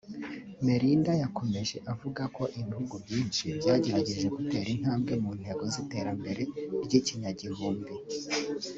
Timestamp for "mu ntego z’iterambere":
5.23-6.41